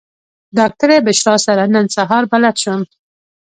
[0.57, 2.81] ډاکټره بشرا سره نن سهار بلد شوم.